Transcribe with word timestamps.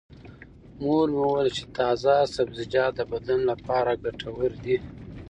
مور 0.81 1.07
مې 1.13 1.19
وویل 1.23 1.49
چې 1.57 1.63
تازه 1.77 2.13
سبزیجات 2.35 2.91
د 2.95 3.01
بدن 3.11 3.39
لپاره 3.51 3.99
ګټور 4.03 4.51
دي. 4.63 4.77